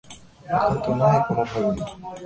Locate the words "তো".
0.83-0.91